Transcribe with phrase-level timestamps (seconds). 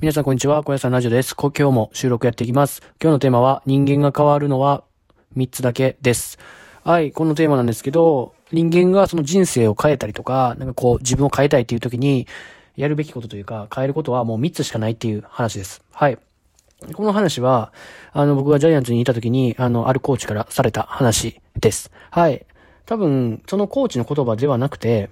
[0.00, 0.62] 皆さんこんにちは。
[0.62, 1.34] 小屋さんラジオです。
[1.34, 2.82] 今日も収録やっていきます。
[3.02, 4.84] 今日のテーマは人間が変わるのは
[5.36, 6.38] 3つだけです。
[6.84, 12.28] はい、このテーマなんですけど、人間がその人生を変えたりとか、なんかこう自分を変えたいっていう時に、
[12.76, 15.82] やるべきことというか、変えることはもう3つしかないっていう話です。
[15.90, 16.18] はい。
[16.94, 17.72] この話は、
[18.12, 21.90] あの、僕がジャイアンツにいた時に、あの、あるコーチからされた話です。
[22.12, 22.46] はい。
[22.86, 25.10] 多分、そのコーチの言葉ではなくて、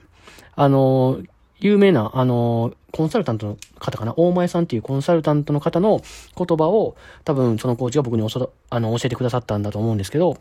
[0.55, 1.18] あの、
[1.59, 6.03] 有名な、あの、コンサルタントの方かな、大前さんっていうコンサルタントの方の
[6.36, 10.39] 言葉を、多分そのコーチが僕に教あの教えてくださったんだと思うんですけど、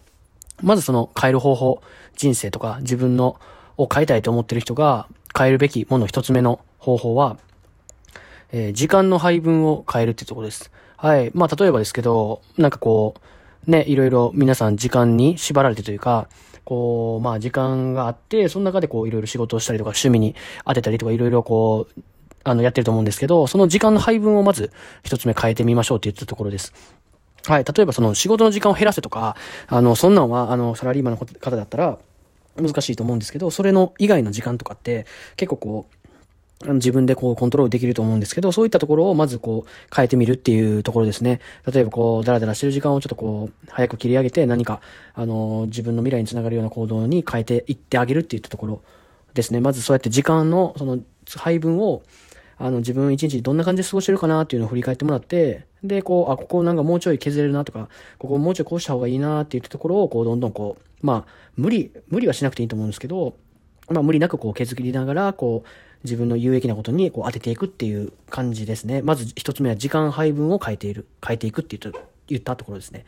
[0.61, 1.81] まずその変える方法、
[2.15, 3.39] 人生とか自分の
[3.77, 7.37] を変えたいと思ってる人が変えるべきもの一つ目の方法は、
[8.51, 10.71] えー時間の配分を変えるっていうところです。
[10.97, 11.31] はい。
[11.33, 13.21] まあ、例えばですけど、なんかこう、
[13.67, 16.27] ね、いろいろ皆さん時間に縛られてというか、
[16.63, 22.01] こう、まあ時間があって、その中でこういろいろ仕事をしたりとか趣味に当てたりとかいろいろこう、
[22.43, 24.71] あの、やってると思うんですけど、その時間の配分をまず
[25.03, 26.73] 一つ目変えてみましょうって言ったところです。
[27.45, 27.63] はい。
[27.63, 29.35] 例えばその仕事の時間を減らせとか、
[29.67, 31.97] あの、そんなんは、あの、サラリーマンの方だったら
[32.55, 35.05] 難しいと思うんですけど、それの以外の時間とかって
[35.37, 35.94] 結構こう、
[36.63, 41.41] 自分でこうコントロールできると思うんですけど、そういったところをまずこう変えてみるっていうところですね。
[41.71, 44.81] 例えばこう、ダラダラしてる時間をちょっとこう、早く切り上げて何か、
[45.13, 48.81] あの、自分の未来につながるような行動に変えていってあげるっていったところ
[49.33, 49.59] ですね。
[49.59, 50.99] まずそうやって時間のその
[51.35, 52.03] 配分を、
[52.57, 63.35] あの、自分一日どんな感じで過ごしてるかなっていうのを振り返ってもらって、で、こう、あ、ここなんかもうちょい削れるなとか、ここもうちょいこうした方がいいなっていったところを、こう、どんどんこう、まあ、無理、無理はしなくていいと思うんですけど、
[63.89, 65.67] まあ、無理なくこう削りながら、こう、
[66.05, 69.01] 自分の有益なことにこう当てていくっていう感じですね。
[69.01, 73.05] まず一つ目は時間配分を変えている、変えていくって言った言ったところですね。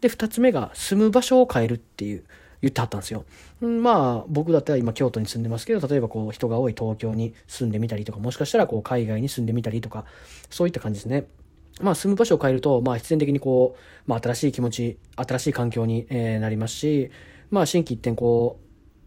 [0.00, 2.24] で、二つ目が住む場所を変えるっていう、
[2.62, 3.24] 言ってはったんですよ。
[3.60, 10.04] まあ、僕だったら今京都に住んでますけど、例えばこう人が多い東京に住んでみたりとか、もしかしたらこう海外に住んでみたりとか、
[10.50, 11.26] そういった感じですね。
[11.80, 17.10] まあ、住む場所を変えると、まあ、必然的にこう、まあ、新しい気持ち、新しい環境に、えーなりますし、
[17.50, 18.60] まあ、心機一転、こ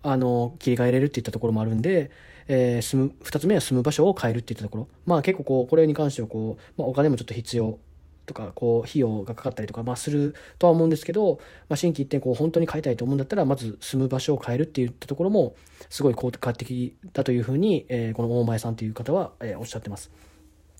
[0.03, 2.09] う、あの、切り替えれるっていったところもあるんで、
[2.47, 4.87] えー住む、二つ目は住む場所を変えるっていったところ。
[5.05, 7.79] まあ、結構こう、これに関してはこう、まあ、お金もちょっと必要
[8.25, 11.39] とか、こう、費用がかかったりとか、まあ、するとは思うんですけど、
[11.69, 15.55] まあ、心機一転、こう、本当に変えたいと思うんだったら、まず住む場所を変えるっていったところも、
[15.89, 20.11] すごい効果的だというふうに、えーこの大前さんという方は、えーおっしゃってます。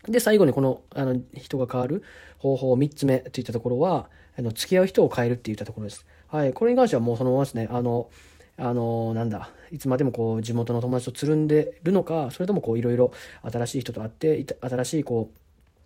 [0.07, 2.03] で、最後にこの、あの、人が変わる
[2.38, 6.06] 方法3つ目といったところは、あの、付き合う人を変えるっていったところです。
[6.28, 6.53] はい。
[6.53, 8.09] これに関してはもうそのままですね、あの、
[8.58, 13.12] あの、なんだ、いつまでもこう、地元の友達とつるんでるのか、それともこう、いろいろ
[13.44, 15.31] 新しい人と会って、新しいこ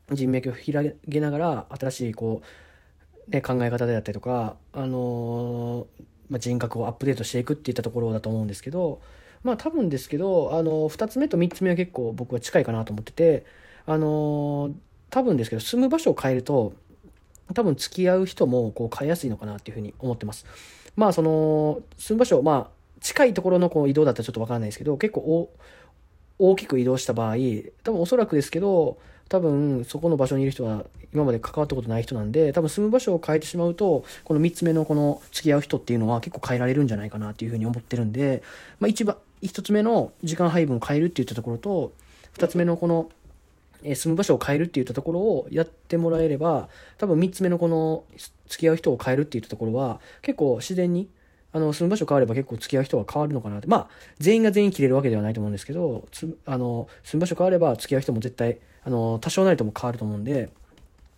[0.10, 2.46] う、人脈を広げながら、新しいこう、
[3.30, 5.88] ね、考え方であったりとか、あの
[6.30, 9.02] まあ、人格をアップデートしていくっていったところだと思うんですけど、
[9.44, 13.46] まあ多分ですけど、あの、2つ目と3つ目は結構僕は近いかなと思ってて、
[13.86, 14.72] あの
[15.10, 16.74] 多分ですけど、住む場所を変えると、
[17.54, 20.46] 多分付き合う人もこう変えやすいのかなっていうふうに思ってます。
[20.96, 25.50] まあその、住む場所、まあ近いところのこう移動だったらちょっとわからないですけど、結構
[26.40, 27.36] 大きく移動した場合、
[27.84, 28.98] 多分おそらくですけど、
[29.30, 38.44] 多分そこの場所にいる人は今まで関わったことない人なんで、多分住む場所を変えてしまうと、この3つ目のこの付き合う人っていうのは結構変えられるんじゃないかなっていうふうに思ってるんで、
[38.80, 41.94] まあ一番、1つ目の時間配分を変えるって言ったところと、
[42.38, 43.10] 2つ目のこの
[43.84, 48.04] え住む場所を変えるって言ったところをやってもらえれば、多分3つ目のこの
[48.48, 51.10] 付き合う人を変えるって言ったところは、結構自然に、
[51.52, 53.68] あの、住む場所変われば結構付き合う人は変わるのかなって。
[53.68, 53.90] まあ、
[54.20, 60.50] 全員が全員切れるわけではないと思うんですけど、つあの、住む場所変われば付き合う人も絶対、あの、多少なりとも変わると思うんで、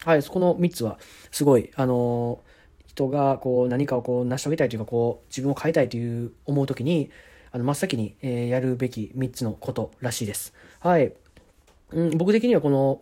[0.06, 1.00] はい、そこの3つは、
[1.32, 2.40] すごい、あの、
[2.88, 7.10] 人がこう何かをこう成し遂げたいというか、こう、自分を変えたいという思うときに、
[7.52, 10.54] あの、真っ先に、えやるべき3つのことらしいです。
[10.80, 11.14] はい。
[11.92, 13.02] うん、僕的にはこの、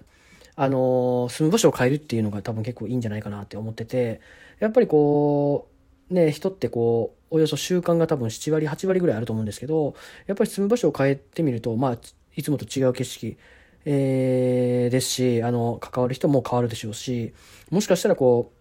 [0.56, 4.22] あのー住む場所を変えるっていうのが多分結構いいんじゃないかなって思ってて、
[4.60, 5.68] やっぱりこ
[6.10, 11.98] う、ね、人ってこう、およそ習慣が多分7割、8割ぐらいあると思うんですけど、やっぱり住む場所を変えてみると、まあ、
[12.36, 13.38] いつもと違う景色、
[13.86, 17.34] えーですし、あの、関わる人も変わるでしょうし、
[17.70, 18.52] もしかしたらこ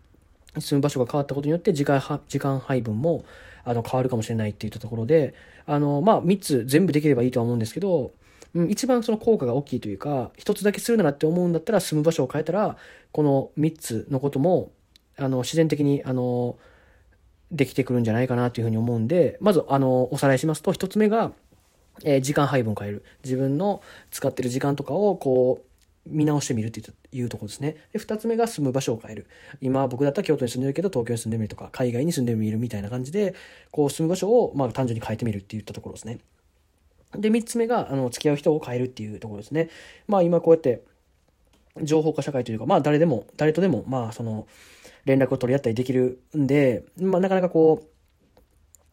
[0.55, 3.25] う、住む場所が変わったことによって時間は時間配分も
[3.65, 5.35] あの変わるかもしれないっていったところで、
[5.67, 8.13] あの、まあ、3つ全部できればいいとは思うんですけど、
[8.57, 12.79] うん、一番その効果が大きいというか、一つだけするならって思うんだったら住む場所を変えたら、
[13.13, 14.73] この3つのことも、
[15.19, 16.57] あの、自然的に、あの、
[17.53, 21.33] できてくるんじゃないかなというふうに思うんで、まず、あの、おさらいしますと、一つ目が、
[22.05, 23.05] えー時間配分を変える。
[23.25, 25.67] 自分の使ってる時間とかを、こう、
[26.07, 26.81] 見直してみるって
[27.13, 27.77] いうところですね。
[27.93, 29.27] で、二つ目が住む場所を変える。
[29.61, 33.35] 今、僕だったら京都に住んでるけど、東京に住んでみるとか、海外に住んでみるみたいな感じで、
[33.71, 36.19] こう、住む場所を、まあ、単純に変えてみるっていったところですね。
[37.15, 39.71] で、三つ目が、あの、付き合う人を変えるっていうところですね。
[40.09, 40.83] まあ、今こうやって、
[41.83, 44.47] 情報化社会というか、まあ誰でも、誰とでも、まあその、
[45.05, 47.89] 連絡を取り合ったりできるんで、まあなかなかこ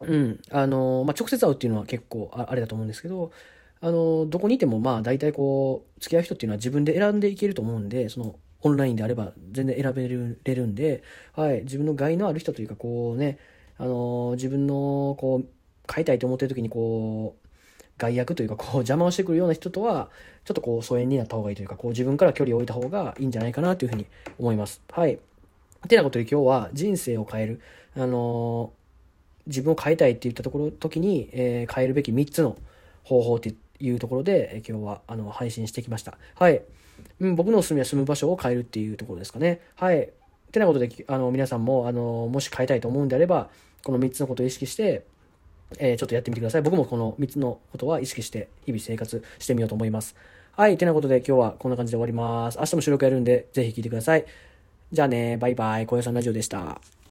[0.00, 3.32] う、うん、あの、まあ直接会うっていうのは結構あれだと思うんですけど、
[3.80, 11.02] あの、どこにいてもまあ大体こう、付き合う人っていうのは自分で選んでいけると思うんで、その、オンラインであれば全然選べれるんで、
[11.34, 13.38] はい、自分の害のある人というか、こうね、
[13.76, 15.46] あの、自分の、こう、
[15.92, 17.43] 変いたいと思ってる時にこう、
[17.98, 20.10] 害悪というか、こう、邪魔をしてくるような人とは、
[20.44, 24.06] ちょっとこう、疎遠になった方がいいというか、こう、自分から距離を置いた方がいいんじゃないかなというふうに
[24.38, 24.82] 思います。
[24.90, 25.18] はい。
[25.88, 27.60] てなことで今日は人生を変える、
[27.96, 32.56] あのー、自分を変えたいって言ったところ、時に、えー、変えるべき3つの
[33.02, 36.16] 方法っていうところで、今日は、あの、配信してきました。
[36.34, 36.62] はい。
[37.20, 39.60] うん、僕のおすすめは住む場所を変えるっていうところですかね。
[39.76, 40.10] はい。
[40.52, 43.50] てなことで、あの、皆さんも、あの、もし変えたいと思うんであれば、
[43.82, 45.04] この3つのことを意識して、
[45.78, 46.62] えー、ちょっとやってみてください。
[46.62, 50.14] 僕もこの3つのことは意識して日々生活してみようと思います。
[50.52, 50.78] はい。
[50.78, 52.58] てなことで今日はこんな感じで終わります。
[52.58, 54.24] 明日も収録やるんで、ぜひ聴いてください。
[54.92, 55.86] じゃあね、バイバイ。
[55.86, 56.80] 小屋さんラジオでした。